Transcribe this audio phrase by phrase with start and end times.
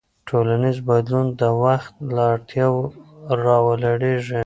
[0.29, 2.81] ټولنیز بدلون د وخت له اړتیاوو
[3.43, 4.39] راولاړېږي.